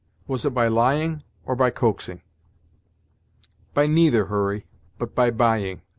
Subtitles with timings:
[0.27, 2.23] Was it by lying, or by coaxing?"
[3.75, 4.65] "By neither, Hurry,
[4.97, 5.83] but by buying.